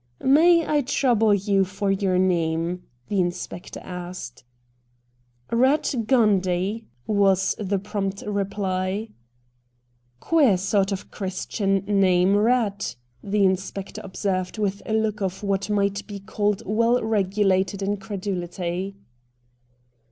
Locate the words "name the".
2.17-3.21